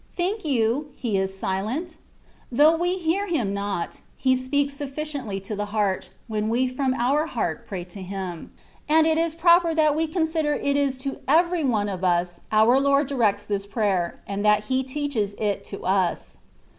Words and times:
Think 0.15 0.43
you, 0.43 0.89
He 0.95 1.15
is 1.19 1.37
silent? 1.37 1.97
Though 2.51 2.75
we 2.75 2.97
hear 2.97 3.27
Him 3.27 3.53
not. 3.53 4.01
He 4.17 4.35
speaks 4.35 4.73
sufficiently 4.73 5.39
to 5.41 5.55
the 5.55 5.67
heart, 5.67 6.09
when 6.27 6.49
we 6.49 6.67
from 6.67 6.95
our 6.95 7.27
heart 7.27 7.67
pray 7.67 7.83
to 7.83 8.01
Him; 8.01 8.51
and 8.89 9.05
it 9.05 9.19
is 9.19 9.35
proper 9.35 9.75
that 9.75 9.95
we 9.95 10.07
consider 10.07 10.55
it 10.55 10.75
is 10.75 10.97
to 11.05 11.19
every 11.27 11.63
one 11.63 11.87
of 11.87 12.03
us 12.03 12.39
our 12.51 12.79
Lord 12.79 13.05
directs 13.05 13.45
this 13.45 13.67
prayer, 13.67 14.15
and 14.25 14.43
that 14.43 14.63
He 14.63 14.81
teaches 14.83 15.35
it 15.37 15.63
to 15.65 15.85
us. 15.85 16.37